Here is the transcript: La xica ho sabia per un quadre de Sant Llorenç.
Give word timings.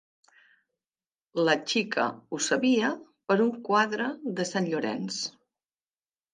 La 1.49 1.55
xica 1.73 2.07
ho 2.31 2.41
sabia 2.47 2.91
per 3.29 3.39
un 3.47 3.55
quadre 3.71 4.11
de 4.41 4.51
Sant 4.55 4.73
Llorenç. 4.75 5.23